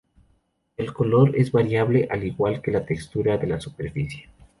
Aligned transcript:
El 0.77 0.93
color 0.93 1.35
es 1.35 1.51
variable 1.51 2.07
al 2.09 2.23
igual 2.23 2.59
que 2.63 2.71
la 2.71 2.83
textura 2.83 3.37
de 3.37 3.45
la 3.45 3.59
superficie. 3.61 4.29